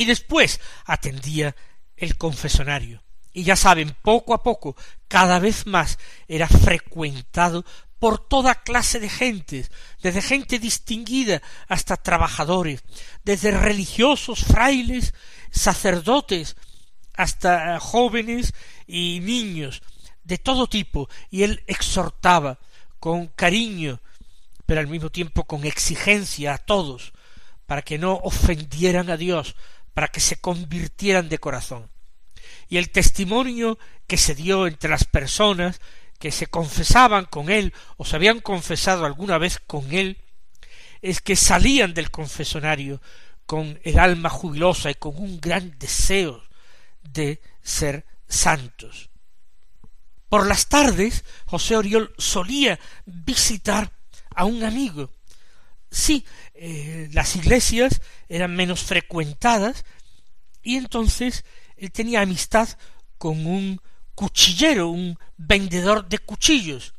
y 0.00 0.06
después 0.06 0.60
atendía 0.86 1.54
el 1.94 2.16
confesonario. 2.16 3.02
Y 3.34 3.42
ya 3.42 3.54
saben, 3.54 3.94
poco 4.00 4.32
a 4.32 4.42
poco, 4.42 4.74
cada 5.08 5.38
vez 5.38 5.66
más 5.66 5.98
era 6.26 6.48
frecuentado 6.48 7.66
por 7.98 8.26
toda 8.26 8.62
clase 8.62 8.98
de 8.98 9.10
gentes, 9.10 9.70
desde 10.02 10.22
gente 10.22 10.58
distinguida 10.58 11.42
hasta 11.68 11.98
trabajadores, 11.98 12.82
desde 13.24 13.50
religiosos, 13.50 14.42
frailes, 14.42 15.12
sacerdotes, 15.50 16.56
hasta 17.12 17.78
jóvenes 17.78 18.54
y 18.86 19.20
niños, 19.20 19.82
de 20.24 20.38
todo 20.38 20.66
tipo, 20.66 21.10
y 21.28 21.42
él 21.42 21.62
exhortaba 21.66 22.58
con 23.00 23.26
cariño, 23.26 24.00
pero 24.64 24.80
al 24.80 24.86
mismo 24.86 25.10
tiempo 25.10 25.44
con 25.44 25.66
exigencia 25.66 26.54
a 26.54 26.58
todos, 26.58 27.12
para 27.66 27.82
que 27.82 27.98
no 27.98 28.14
ofendieran 28.14 29.10
a 29.10 29.18
Dios, 29.18 29.54
para 29.94 30.08
que 30.08 30.20
se 30.20 30.36
convirtieran 30.36 31.28
de 31.28 31.38
corazón. 31.38 31.90
Y 32.68 32.78
el 32.78 32.90
testimonio 32.90 33.78
que 34.06 34.16
se 34.16 34.34
dio 34.34 34.66
entre 34.66 34.90
las 34.90 35.04
personas 35.04 35.80
que 36.18 36.30
se 36.30 36.46
confesaban 36.46 37.24
con 37.24 37.50
él 37.50 37.72
o 37.96 38.04
se 38.04 38.16
habían 38.16 38.40
confesado 38.40 39.06
alguna 39.06 39.38
vez 39.38 39.58
con 39.58 39.92
él 39.92 40.18
es 41.02 41.20
que 41.20 41.34
salían 41.34 41.94
del 41.94 42.10
confesonario 42.10 43.00
con 43.46 43.80
el 43.82 43.98
alma 43.98 44.28
jubilosa 44.28 44.90
y 44.90 44.94
con 44.94 45.16
un 45.16 45.40
gran 45.40 45.76
deseo 45.78 46.42
de 47.02 47.40
ser 47.62 48.04
santos. 48.28 49.10
Por 50.28 50.46
las 50.46 50.68
tardes, 50.68 51.24
José 51.46 51.76
Oriol 51.76 52.14
solía 52.16 52.78
visitar 53.04 53.90
a 54.34 54.44
un 54.44 54.62
amigo. 54.62 55.10
Sí, 55.90 56.24
eh, 56.62 57.08
las 57.12 57.36
iglesias 57.36 58.02
eran 58.28 58.54
menos 58.54 58.82
frecuentadas 58.82 59.86
y 60.62 60.76
entonces 60.76 61.46
él 61.78 61.90
tenía 61.90 62.20
amistad 62.20 62.68
con 63.16 63.46
un 63.46 63.80
cuchillero, 64.14 64.90
un 64.90 65.18
vendedor 65.38 66.06
de 66.06 66.18
cuchillos. 66.18 66.92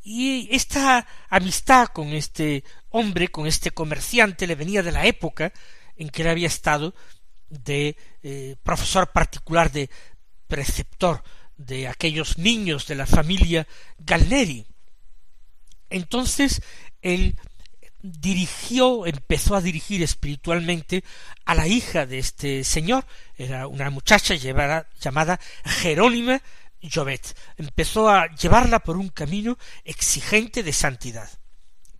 Y 0.00 0.46
esta 0.54 1.08
amistad 1.28 1.88
con 1.88 2.10
este 2.10 2.62
hombre, 2.90 3.26
con 3.26 3.48
este 3.48 3.72
comerciante, 3.72 4.46
le 4.46 4.54
venía 4.54 4.84
de 4.84 4.92
la 4.92 5.06
época 5.06 5.52
en 5.96 6.08
que 6.08 6.22
él 6.22 6.28
había 6.28 6.46
estado 6.46 6.94
de 7.48 7.96
eh, 8.22 8.54
profesor 8.62 9.10
particular, 9.10 9.72
de 9.72 9.90
preceptor 10.46 11.24
de 11.56 11.88
aquellos 11.88 12.38
niños 12.38 12.86
de 12.86 12.94
la 12.94 13.06
familia 13.06 13.66
Galneri. 13.98 14.66
Entonces 15.90 16.62
él 17.00 17.36
dirigió, 18.02 19.06
empezó 19.06 19.54
a 19.54 19.60
dirigir 19.60 20.02
espiritualmente 20.02 21.04
a 21.44 21.54
la 21.54 21.66
hija 21.66 22.04
de 22.04 22.18
este 22.18 22.64
señor, 22.64 23.06
era 23.36 23.68
una 23.68 23.90
muchacha 23.90 24.34
llamada 24.34 25.40
Jerónima 25.64 26.42
Jovet. 26.82 27.36
Empezó 27.56 28.10
a 28.10 28.34
llevarla 28.34 28.80
por 28.80 28.96
un 28.96 29.08
camino 29.08 29.56
exigente 29.84 30.62
de 30.62 30.72
santidad. 30.72 31.30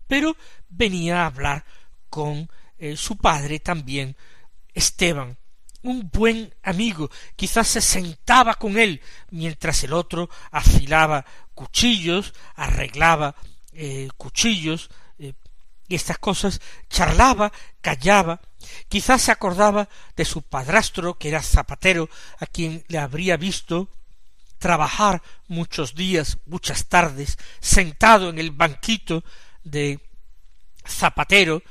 Pero 0.07 0.37
venía 0.69 1.23
a 1.23 1.27
hablar 1.27 1.65
con 2.11 2.49
eh, 2.79 2.97
su 2.97 3.17
padre 3.17 3.61
también, 3.61 4.17
Esteban, 4.75 5.39
un 5.83 6.11
buen 6.13 6.55
amigo, 6.63 7.11
quizás 7.37 7.69
se 7.69 7.81
sentaba 7.81 8.55
con 8.55 8.79
él 8.79 9.01
mientras 9.31 9.83
el 9.85 9.93
otro 9.93 10.29
afilaba 10.51 11.25
cuchillos, 11.55 12.35
arreglaba 12.55 13.35
eh, 13.73 14.09
cuchillos, 14.17 14.91
estas 15.95 16.19
cosas, 16.19 16.61
charlaba, 16.89 17.53
callaba, 17.81 18.41
quizás 18.89 19.23
se 19.23 19.33
acordaba 19.33 19.89
de 20.17 20.25
su 20.25 20.43
padrastro, 20.43 21.19
que 21.19 21.29
era 21.29 21.43
zapatero, 21.43 22.09
a 22.39 22.47
quien 22.47 22.85
le 22.89 22.99
habría 22.99 23.37
visto 23.37 23.89
trabajar 24.59 25.23
muchos 25.49 25.95
días, 25.95 26.39
muchas 26.47 26.87
tardes, 26.87 27.39
sentado 27.61 28.31
en 28.31 28.39
el 28.39 28.53
banquito 28.53 29.25
de 29.65 30.01
zapatero, 30.87 31.63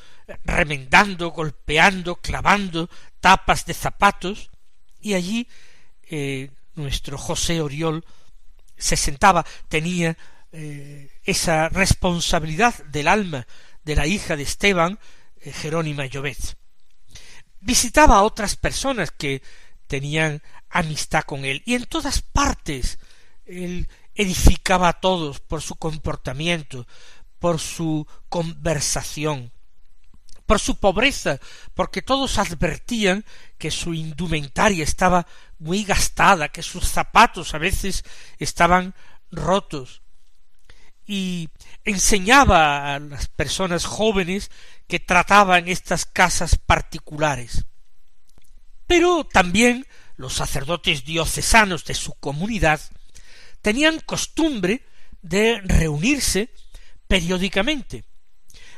remendando, 0.44 1.32
golpeando, 1.32 2.18
clavando 2.18 2.90
tapas 3.20 3.66
de 3.66 3.74
zapatos, 3.74 4.50
y 5.00 5.14
allí 5.14 5.48
eh, 6.10 6.52
nuestro 6.76 7.18
José 7.18 7.62
Oriol 7.62 8.06
se 8.78 8.98
sentaba, 8.98 9.46
tenía 9.70 10.18
eh, 10.52 11.10
esa 11.24 11.70
responsabilidad 11.70 12.84
del 12.86 13.08
alma 13.08 13.48
de 13.84 13.96
la 13.96 14.08
hija 14.08 14.36
de 14.36 14.44
Esteban, 14.44 15.00
eh, 15.40 15.52
Jerónima 15.52 16.06
Llobet. 16.06 16.58
Visitaba 17.60 18.18
a 18.18 18.24
otras 18.24 18.56
personas 18.56 19.12
que 19.12 19.42
tenían 19.88 20.42
amistad 20.70 21.24
con 21.24 21.46
él, 21.46 21.62
y 21.66 21.76
en 21.76 21.86
todas 21.86 22.22
partes 22.22 23.00
él 23.46 23.90
edificaba 24.16 24.90
a 24.90 25.00
todos 25.00 25.40
por 25.40 25.62
su 25.62 25.76
comportamiento, 25.76 26.88
por 27.40 27.60
su 27.60 28.08
conversación, 28.30 29.52
por 30.46 30.60
su 30.60 30.80
pobreza, 30.80 31.40
porque 31.74 32.02
todos 32.02 32.38
advertían 32.38 33.26
que 33.58 33.72
su 33.72 33.94
indumentaria 33.94 34.84
estaba 34.84 35.26
muy 35.60 35.84
gastada, 35.84 36.50
que 36.50 36.64
sus 36.64 36.88
zapatos 36.88 37.54
a 37.54 37.58
veces 37.58 38.04
estaban 38.38 38.94
rotos, 39.32 40.02
y 41.12 41.50
enseñaba 41.84 42.96
a 42.96 43.00
las 43.00 43.28
personas 43.28 43.84
jóvenes 43.84 44.50
que 44.88 45.02
trataban 45.02 45.68
estas 45.68 46.06
casas 46.06 46.56
particulares. 46.56 47.66
Pero 48.88 49.26
también 49.26 49.86
los 50.16 50.36
sacerdotes 50.36 51.04
diocesanos 51.04 51.84
de 51.84 51.96
su 51.96 52.14
comunidad 52.14 52.80
tenían 53.62 54.00
costumbre 54.00 54.86
de 55.22 55.60
reunirse 55.66 56.54
periódicamente, 57.10 58.06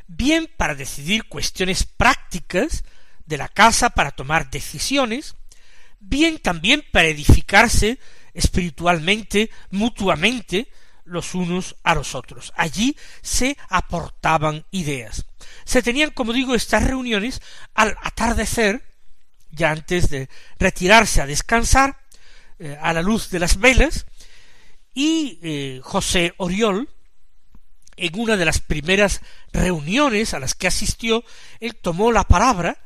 bien 0.07 0.49
para 0.57 0.73
decidir 0.73 1.25
cuestiones 1.25 1.83
prácticas 1.83 2.83
de 3.27 3.37
la 3.37 3.47
casa, 3.47 3.91
para 3.91 4.09
tomar 4.09 4.49
decisiones, 4.49 5.35
bien 5.99 6.39
también 6.39 6.83
para 6.91 7.09
edificarse 7.09 7.99
espiritualmente, 8.33 9.51
mutuamente, 9.69 10.67
los 11.05 11.35
unos 11.35 11.75
a 11.83 11.95
los 11.95 12.15
otros. 12.15 12.53
Allí 12.55 12.95
se 13.21 13.57
aportaban 13.69 14.65
ideas. 14.71 15.25
Se 15.65 15.81
tenían, 15.81 16.11
como 16.11 16.33
digo, 16.33 16.55
estas 16.55 16.83
reuniones 16.83 17.41
al 17.73 17.95
atardecer, 18.01 18.85
ya 19.51 19.71
antes 19.71 20.09
de 20.09 20.29
retirarse 20.59 21.21
a 21.21 21.27
descansar, 21.27 21.99
eh, 22.59 22.77
a 22.81 22.93
la 22.93 23.01
luz 23.01 23.29
de 23.29 23.39
las 23.39 23.59
velas, 23.59 24.05
y 24.93 25.39
eh, 25.41 25.81
José 25.83 26.33
Oriol, 26.37 26.89
en 27.95 28.19
una 28.19 28.37
de 28.37 28.45
las 28.45 28.59
primeras 28.59 29.21
reuniones 29.51 30.33
a 30.33 30.39
las 30.39 30.55
que 30.55 30.67
asistió, 30.67 31.23
él 31.59 31.75
tomó 31.75 32.11
la 32.11 32.23
palabra 32.23 32.77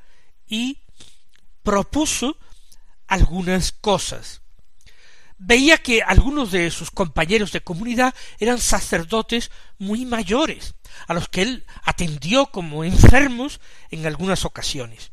y 0.48 0.80
propuso 1.64 2.38
algunas 3.08 3.72
cosas 3.72 4.42
veía 5.38 5.78
que 5.78 6.02
algunos 6.02 6.52
de 6.52 6.72
sus 6.72 6.92
compañeros 6.92 7.52
de 7.52 7.62
comunidad 7.62 8.14
eran 8.40 8.60
sacerdotes 8.60 9.52
muy 9.78 10.06
mayores, 10.06 10.76
a 11.08 11.14
los 11.14 11.28
que 11.28 11.42
él 11.44 11.66
atendió 11.84 12.48
como 12.48 12.84
enfermos 12.84 13.60
en 13.92 14.06
algunas 14.06 14.46
ocasiones. 14.46 15.12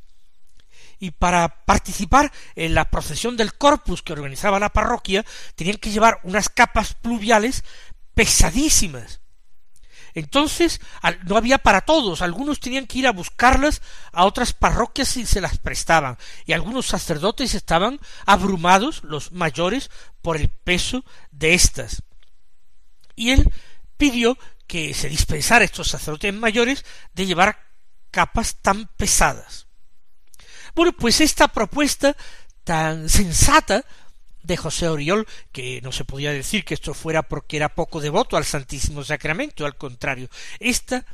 Y 0.99 1.11
para 1.11 1.65
participar 1.65 2.33
en 2.55 2.75
la 2.75 2.91
procesión 2.91 3.37
del 3.37 3.55
corpus 3.55 4.03
que 4.03 4.13
organizaba 4.13 4.61
la 4.61 4.71
parroquia, 4.71 5.25
tenían 5.55 5.77
que 5.77 5.91
llevar 5.91 6.21
unas 6.23 6.49
capas 6.49 6.95
pluviales 6.95 7.65
pesadísimas, 8.15 9.21
entonces 10.15 10.81
no 11.25 11.37
había 11.37 11.59
para 11.59 11.81
todos, 11.81 12.23
algunos 12.23 12.61
tenían 12.61 12.87
que 12.87 13.01
ir 13.01 13.07
a 13.07 13.13
buscarlas 13.13 13.83
a 14.13 14.25
otras 14.25 14.53
parroquias 14.53 15.09
si 15.09 15.27
se 15.27 15.41
las 15.41 15.59
prestaban, 15.59 16.17
y 16.47 16.53
algunos 16.53 16.87
sacerdotes 16.87 17.55
estaban 17.55 18.01
abrumados, 18.25 19.03
los 19.03 19.33
mayores, 19.33 19.91
por 20.23 20.37
el 20.37 20.49
peso 20.49 21.05
de 21.33 21.55
éstas. 21.55 22.03
Y 23.17 23.31
él 23.31 23.53
pidió 23.97 24.39
que 24.67 24.95
se 24.95 25.09
dispensara 25.09 25.63
a 25.63 25.67
estos 25.67 25.89
sacerdotes 25.89 26.33
mayores 26.33 26.85
de 27.13 27.27
llevar 27.27 27.59
capas 28.11 28.57
tan 28.63 28.87
pesadas. 28.97 29.67
Bueno, 30.75 30.93
pues 30.93 31.21
esta 31.21 31.49
propuesta 31.49 32.17
tan 32.65 33.09
sensata 33.09 33.85
de 34.45 34.57
José 34.57 34.89
Oriol, 34.89 35.27
que 35.51 35.81
no 35.83 35.91
se 35.91 36.05
podía 36.05 36.33
decir 36.33 36.65
que 36.65 36.75
esto 36.75 36.95
fuera 36.95 37.23
porque 37.23 37.57
era 37.57 37.75
poco 37.75 38.01
devoto 38.01 38.37
al 38.37 38.45
Santísimo 38.45 39.03
Sacramento, 39.03 39.67
al 39.67 39.77
contrario, 39.77 40.29
esta 40.61 41.05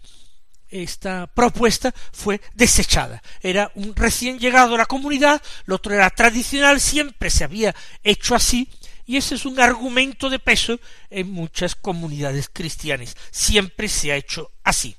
esta 0.68 1.26
propuesta 1.26 1.92
fue 2.12 2.40
desechada. 2.54 3.22
Era 3.42 3.72
un 3.74 3.96
recién 3.96 4.38
llegado 4.38 4.76
a 4.76 4.78
la 4.78 4.86
comunidad, 4.86 5.42
lo 5.64 5.76
otro 5.76 5.94
era 5.94 6.08
tradicional, 6.10 6.80
siempre 6.80 7.28
se 7.28 7.42
había 7.42 7.74
hecho 8.04 8.36
así, 8.36 8.68
y 9.04 9.16
ese 9.16 9.34
es 9.34 9.44
un 9.44 9.58
argumento 9.58 10.30
de 10.30 10.38
peso 10.38 10.78
en 11.10 11.32
muchas 11.32 11.74
comunidades 11.74 12.48
cristianas. 12.52 13.16
Siempre 13.32 13.88
se 13.88 14.12
ha 14.12 14.16
hecho 14.16 14.52
así. 14.62 14.96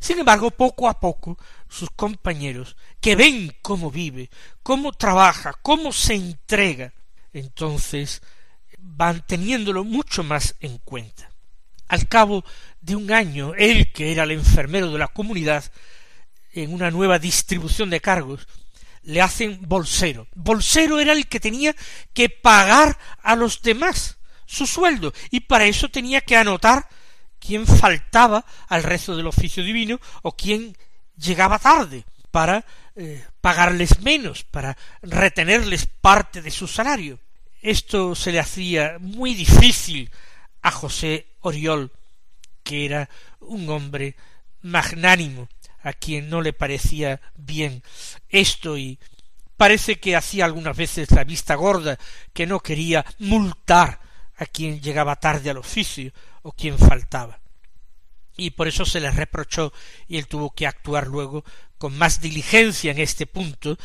Sin 0.00 0.18
embargo, 0.18 0.50
poco 0.50 0.88
a 0.88 0.98
poco, 0.98 1.38
sus 1.68 1.90
compañeros, 1.90 2.76
que 3.00 3.14
ven 3.14 3.56
cómo 3.62 3.92
vive, 3.92 4.30
cómo 4.64 4.92
trabaja, 4.92 5.54
cómo 5.62 5.92
se 5.92 6.14
entrega, 6.14 6.92
entonces 7.32 8.22
van 8.78 9.24
teniéndolo 9.26 9.84
mucho 9.84 10.22
más 10.22 10.54
en 10.60 10.78
cuenta. 10.78 11.30
Al 11.88 12.06
cabo 12.06 12.44
de 12.80 12.96
un 12.96 13.12
año, 13.12 13.54
él, 13.54 13.92
que 13.92 14.12
era 14.12 14.24
el 14.24 14.32
enfermero 14.32 14.90
de 14.90 14.98
la 14.98 15.08
comunidad, 15.08 15.64
en 16.52 16.72
una 16.72 16.90
nueva 16.90 17.18
distribución 17.18 17.90
de 17.90 18.00
cargos, 18.00 18.46
le 19.02 19.22
hacen 19.22 19.60
bolsero. 19.62 20.28
Bolsero 20.34 21.00
era 21.00 21.12
el 21.12 21.26
que 21.28 21.40
tenía 21.40 21.74
que 22.12 22.28
pagar 22.28 22.98
a 23.22 23.36
los 23.36 23.62
demás 23.62 24.18
su 24.46 24.66
sueldo, 24.66 25.12
y 25.30 25.40
para 25.40 25.66
eso 25.66 25.88
tenía 25.88 26.20
que 26.22 26.36
anotar 26.36 26.88
quién 27.38 27.66
faltaba 27.66 28.44
al 28.68 28.82
resto 28.82 29.16
del 29.16 29.26
oficio 29.26 29.62
divino 29.62 30.00
o 30.22 30.36
quién 30.36 30.76
llegaba 31.16 31.58
tarde 31.58 32.04
para 32.30 32.64
eh, 32.96 33.24
pagarles 33.48 34.00
menos, 34.00 34.44
para 34.44 34.76
retenerles 35.00 35.86
parte 35.86 36.42
de 36.42 36.50
su 36.50 36.68
salario. 36.68 37.18
Esto 37.62 38.14
se 38.14 38.30
le 38.30 38.40
hacía 38.40 38.98
muy 39.00 39.32
difícil 39.34 40.10
a 40.60 40.70
José 40.70 41.28
Oriol, 41.40 41.90
que 42.62 42.84
era 42.84 43.08
un 43.40 43.70
hombre 43.70 44.16
magnánimo, 44.60 45.48
a 45.82 45.94
quien 45.94 46.28
no 46.28 46.42
le 46.42 46.52
parecía 46.52 47.22
bien 47.36 47.82
esto 48.28 48.76
y 48.76 48.98
parece 49.56 49.98
que 49.98 50.14
hacía 50.14 50.44
algunas 50.44 50.76
veces 50.76 51.10
la 51.12 51.24
vista 51.24 51.54
gorda, 51.54 51.98
que 52.34 52.46
no 52.46 52.60
quería 52.60 53.02
multar 53.18 53.98
a 54.36 54.44
quien 54.44 54.82
llegaba 54.82 55.16
tarde 55.16 55.48
al 55.48 55.56
oficio 55.56 56.12
o 56.42 56.52
quien 56.52 56.76
faltaba. 56.76 57.38
Y 58.38 58.52
por 58.52 58.68
eso 58.68 58.86
se 58.86 59.00
le 59.00 59.10
reprochó 59.10 59.72
y 60.06 60.16
él 60.16 60.26
tuvo 60.26 60.54
que 60.54 60.66
actuar 60.66 61.08
luego 61.08 61.44
con 61.76 61.98
más 61.98 62.22
diligencia 62.22 62.92
en 62.92 63.00
este 63.00 63.26
punto 63.26 63.76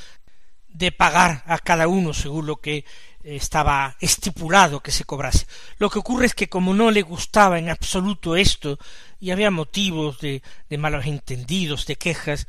de 0.70 0.92
pagar 0.92 1.44
a 1.46 1.60
cada 1.60 1.88
uno 1.88 2.14
según 2.14 2.46
lo 2.46 2.58
que 2.58 2.86
estaba 3.24 3.96
estipulado 4.00 4.82
que 4.82 4.92
se 4.92 5.06
cobrase. 5.06 5.48
Lo 5.78 5.90
que 5.90 6.00
ocurre 6.00 6.28
es 6.28 6.36
que 6.36 6.50
como 6.50 6.74
no 6.74 6.92
le 6.92 7.02
gustaba 7.02 7.58
en 7.58 7.70
absoluto 7.70 8.36
esto 8.36 8.78
y 9.20 9.32
había 9.32 9.52
motivos 9.52 10.20
de, 10.20 10.42
de 10.70 10.78
malos 10.78 11.06
entendidos, 11.06 11.86
de 11.86 11.96
quejas, 11.96 12.48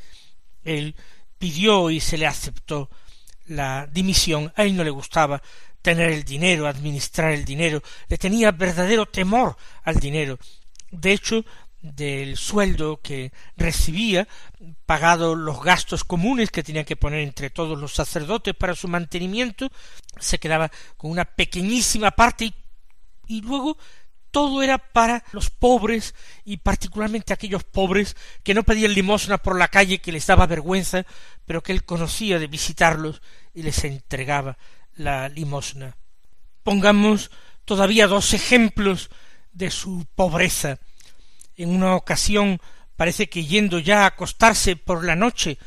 él 0.62 0.94
pidió 1.38 1.90
y 1.90 2.00
se 2.00 2.18
le 2.18 2.26
aceptó 2.26 2.90
la 3.46 3.86
dimisión. 3.86 4.52
A 4.56 4.64
él 4.64 4.76
no 4.76 4.84
le 4.84 4.90
gustaba 4.90 5.42
tener 5.82 6.10
el 6.10 6.24
dinero, 6.24 6.66
administrar 6.66 7.32
el 7.32 7.44
dinero, 7.44 7.82
le 8.08 8.16
tenía 8.16 8.50
verdadero 8.52 9.06
temor 9.06 9.56
al 9.82 9.96
dinero. 9.96 10.38
De 10.90 11.12
hecho, 11.12 11.44
del 11.84 12.38
sueldo 12.38 13.00
que 13.02 13.30
recibía, 13.58 14.26
pagado 14.86 15.34
los 15.34 15.62
gastos 15.62 16.02
comunes 16.02 16.50
que 16.50 16.62
tenía 16.62 16.84
que 16.84 16.96
poner 16.96 17.20
entre 17.20 17.50
todos 17.50 17.78
los 17.78 17.92
sacerdotes 17.92 18.54
para 18.54 18.74
su 18.74 18.88
mantenimiento, 18.88 19.70
se 20.18 20.38
quedaba 20.38 20.70
con 20.96 21.10
una 21.10 21.26
pequeñísima 21.26 22.10
parte 22.12 22.46
y, 22.46 22.54
y 23.26 23.42
luego 23.42 23.76
todo 24.30 24.62
era 24.62 24.78
para 24.78 25.24
los 25.32 25.50
pobres 25.50 26.14
y 26.44 26.56
particularmente 26.56 27.34
aquellos 27.34 27.64
pobres 27.64 28.16
que 28.42 28.54
no 28.54 28.62
pedían 28.62 28.94
limosna 28.94 29.36
por 29.36 29.58
la 29.58 29.68
calle 29.68 30.00
que 30.00 30.10
les 30.10 30.26
daba 30.26 30.46
vergüenza, 30.46 31.04
pero 31.44 31.62
que 31.62 31.72
él 31.72 31.84
conocía 31.84 32.38
de 32.38 32.46
visitarlos 32.46 33.20
y 33.52 33.62
les 33.62 33.84
entregaba 33.84 34.56
la 34.96 35.28
limosna. 35.28 35.96
Pongamos 36.62 37.30
todavía 37.66 38.06
dos 38.06 38.32
ejemplos 38.32 39.10
de 39.52 39.70
su 39.70 40.06
pobreza. 40.14 40.78
En 41.56 41.70
una 41.70 41.94
ocasión 41.94 42.60
parece 42.96 43.28
que 43.28 43.44
yendo 43.44 43.78
ya 43.78 44.02
a 44.02 44.06
acostarse 44.06 44.76
por 44.76 45.04
la 45.04 45.16
noche 45.16 45.58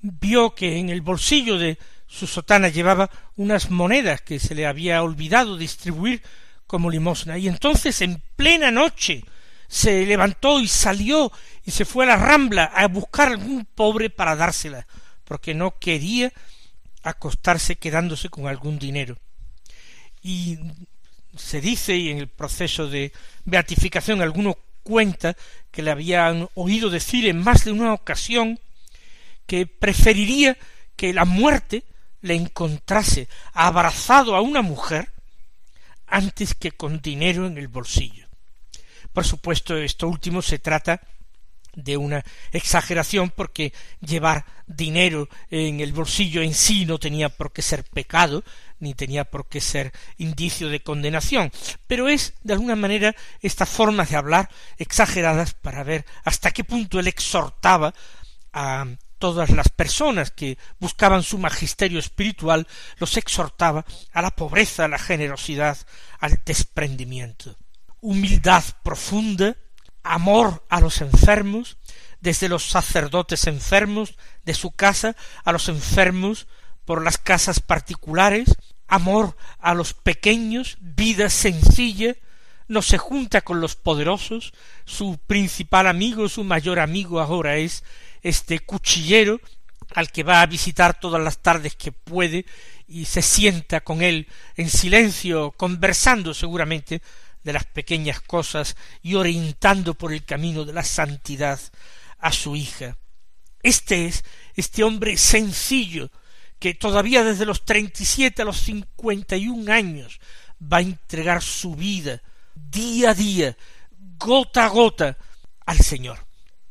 vio 0.00 0.54
que 0.54 0.78
en 0.78 0.90
el 0.90 1.00
bolsillo 1.00 1.58
de 1.58 1.78
su 2.06 2.26
sotana 2.26 2.68
llevaba 2.68 3.10
unas 3.36 3.70
monedas 3.70 4.20
que 4.20 4.38
se 4.38 4.54
le 4.54 4.66
había 4.66 5.02
olvidado 5.02 5.56
distribuir 5.56 6.22
como 6.66 6.90
limosna 6.90 7.38
y 7.38 7.48
entonces 7.48 8.00
en 8.02 8.22
plena 8.36 8.70
noche 8.70 9.24
se 9.66 10.04
levantó 10.06 10.60
y 10.60 10.68
salió 10.68 11.32
y 11.64 11.70
se 11.70 11.84
fue 11.84 12.04
a 12.04 12.08
la 12.08 12.16
rambla 12.16 12.64
a 12.64 12.86
buscar 12.88 13.28
algún 13.28 13.64
pobre 13.64 14.10
para 14.10 14.36
dársela 14.36 14.86
porque 15.24 15.54
no 15.54 15.78
quería 15.78 16.32
acostarse 17.02 17.76
quedándose 17.76 18.28
con 18.28 18.46
algún 18.46 18.78
dinero. 18.78 19.16
Y 20.22 20.58
se 21.36 21.60
dice, 21.60 21.96
y 21.96 22.10
en 22.10 22.18
el 22.18 22.28
proceso 22.28 22.88
de 22.88 23.12
beatificación 23.44 24.22
alguno 24.22 24.56
cuenta 24.84 25.36
que 25.72 25.82
le 25.82 25.90
habían 25.90 26.48
oído 26.54 26.90
decir 26.90 27.26
en 27.26 27.42
más 27.42 27.64
de 27.64 27.72
una 27.72 27.92
ocasión 27.92 28.60
que 29.46 29.66
preferiría 29.66 30.56
que 30.94 31.12
la 31.12 31.24
muerte 31.24 31.82
le 32.20 32.34
encontrase 32.34 33.28
abrazado 33.52 34.36
a 34.36 34.40
una 34.40 34.62
mujer 34.62 35.10
antes 36.06 36.54
que 36.54 36.70
con 36.70 37.00
dinero 37.00 37.46
en 37.46 37.58
el 37.58 37.68
bolsillo. 37.68 38.28
Por 39.12 39.24
supuesto, 39.24 39.76
esto 39.76 40.08
último 40.08 40.42
se 40.42 40.58
trata 40.58 41.00
de 41.74 41.96
una 41.96 42.24
exageración 42.52 43.30
porque 43.30 43.72
llevar 44.00 44.44
dinero 44.66 45.28
en 45.50 45.80
el 45.80 45.92
bolsillo 45.92 46.40
en 46.42 46.54
sí 46.54 46.86
no 46.86 46.98
tenía 46.98 47.28
por 47.28 47.52
qué 47.52 47.62
ser 47.62 47.84
pecado 47.84 48.44
ni 48.78 48.94
tenía 48.94 49.24
por 49.24 49.48
qué 49.48 49.60
ser 49.60 49.92
indicio 50.16 50.68
de 50.68 50.82
condenación, 50.82 51.52
pero 51.86 52.08
es 52.08 52.34
de 52.42 52.54
alguna 52.54 52.76
manera 52.76 53.14
esta 53.40 53.66
forma 53.66 54.04
de 54.04 54.16
hablar 54.16 54.50
exageradas 54.76 55.54
para 55.54 55.82
ver 55.82 56.04
hasta 56.24 56.50
qué 56.50 56.64
punto 56.64 56.98
él 56.98 57.06
exhortaba 57.06 57.94
a 58.52 58.86
todas 59.18 59.50
las 59.50 59.68
personas 59.70 60.30
que 60.30 60.58
buscaban 60.78 61.22
su 61.22 61.38
magisterio 61.38 61.98
espiritual, 61.98 62.66
los 62.98 63.16
exhortaba 63.16 63.84
a 64.12 64.22
la 64.22 64.30
pobreza, 64.30 64.84
a 64.84 64.88
la 64.88 64.98
generosidad, 64.98 65.78
al 66.20 66.40
desprendimiento. 66.44 67.56
Humildad 68.00 68.62
profunda, 68.82 69.56
amor 70.02 70.66
a 70.68 70.80
los 70.80 71.00
enfermos, 71.00 71.78
desde 72.20 72.48
los 72.48 72.68
sacerdotes 72.68 73.46
enfermos 73.46 74.14
de 74.44 74.54
su 74.54 74.70
casa 74.72 75.14
a 75.44 75.52
los 75.52 75.68
enfermos 75.68 76.46
por 76.84 77.02
las 77.02 77.18
casas 77.18 77.60
particulares, 77.60 78.56
amor 78.86 79.36
a 79.58 79.74
los 79.74 79.94
pequeños, 79.94 80.76
vida 80.80 81.30
sencilla, 81.30 82.14
no 82.68 82.82
se 82.82 82.98
junta 82.98 83.42
con 83.42 83.60
los 83.60 83.76
poderosos, 83.76 84.52
su 84.84 85.18
principal 85.26 85.86
amigo, 85.86 86.28
su 86.28 86.44
mayor 86.44 86.80
amigo 86.80 87.20
ahora 87.20 87.56
es 87.56 87.84
este 88.22 88.60
cuchillero 88.60 89.40
al 89.94 90.10
que 90.10 90.22
va 90.22 90.40
a 90.40 90.46
visitar 90.46 90.98
todas 90.98 91.22
las 91.22 91.38
tardes 91.38 91.76
que 91.76 91.92
puede 91.92 92.46
y 92.88 93.04
se 93.04 93.22
sienta 93.22 93.82
con 93.82 94.02
él 94.02 94.28
en 94.56 94.70
silencio, 94.70 95.52
conversando 95.52 96.32
seguramente 96.32 97.02
de 97.42 97.52
las 97.52 97.64
pequeñas 97.66 98.20
cosas 98.20 98.76
y 99.02 99.14
orientando 99.14 99.94
por 99.94 100.12
el 100.12 100.24
camino 100.24 100.64
de 100.64 100.72
la 100.72 100.82
santidad 100.82 101.60
a 102.18 102.32
su 102.32 102.56
hija. 102.56 102.96
Este 103.62 104.06
es 104.06 104.24
este 104.54 104.82
hombre 104.82 105.16
sencillo 105.16 106.10
que 106.64 106.72
todavía 106.72 107.22
desde 107.22 107.44
los 107.44 107.66
treinta 107.66 108.02
y 108.02 108.06
siete 108.06 108.40
a 108.40 108.46
los 108.46 108.62
cincuenta 108.62 109.36
y 109.36 109.48
un 109.48 109.68
años 109.68 110.18
va 110.58 110.78
a 110.78 110.80
entregar 110.80 111.42
su 111.42 111.74
vida 111.74 112.22
día 112.54 113.10
a 113.10 113.14
día, 113.14 113.54
gota 114.16 114.64
a 114.64 114.68
gota, 114.68 115.18
al 115.66 115.76
Señor. 115.80 116.26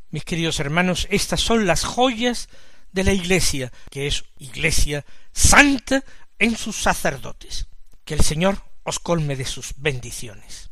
Mis 0.10 0.26
queridos 0.26 0.60
hermanos, 0.60 1.08
estas 1.12 1.42
son 1.42 1.68
las 1.68 1.84
joyas 1.84 2.50
de 2.92 3.04
la 3.04 3.14
Iglesia, 3.14 3.72
que 3.92 4.08
es 4.08 4.24
Iglesia 4.40 5.06
santa 5.32 6.04
en 6.40 6.58
sus 6.58 6.76
sacerdotes. 6.76 7.68
Que 8.04 8.16
el 8.16 8.22
Señor 8.22 8.64
os 8.82 8.98
colme 8.98 9.36
de 9.36 9.46
sus 9.46 9.76
bendiciones. 9.78 10.72